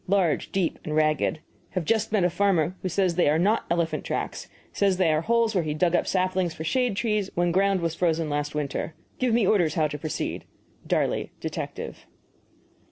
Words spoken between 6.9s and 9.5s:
trees when ground was frozen last winter. Give me